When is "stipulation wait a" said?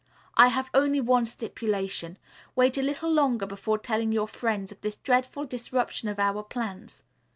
1.27-2.81